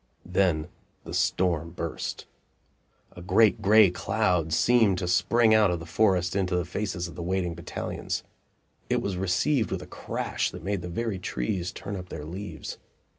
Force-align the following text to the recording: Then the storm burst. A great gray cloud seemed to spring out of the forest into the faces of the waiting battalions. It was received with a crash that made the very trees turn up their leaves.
Then 0.25 0.67
the 1.03 1.13
storm 1.13 1.73
burst. 1.73 2.25
A 3.11 3.21
great 3.21 3.61
gray 3.61 3.91
cloud 3.91 4.51
seemed 4.51 4.97
to 4.97 5.07
spring 5.07 5.53
out 5.53 5.69
of 5.69 5.79
the 5.79 5.85
forest 5.85 6.35
into 6.35 6.55
the 6.55 6.65
faces 6.65 7.07
of 7.07 7.13
the 7.13 7.21
waiting 7.21 7.53
battalions. 7.53 8.23
It 8.89 8.99
was 8.99 9.15
received 9.15 9.69
with 9.69 9.83
a 9.83 9.85
crash 9.85 10.49
that 10.49 10.63
made 10.63 10.81
the 10.81 10.89
very 10.89 11.19
trees 11.19 11.71
turn 11.71 11.95
up 11.95 12.09
their 12.09 12.25
leaves. 12.25 12.79